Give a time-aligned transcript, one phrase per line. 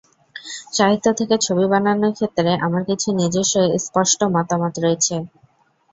[0.73, 3.55] সাহিত্য থেকে ছবি বানানোর ক্ষেত্রে আমার কিছু নিজস্ব
[3.85, 5.15] স্পষ্ট মতামত রয়েছে।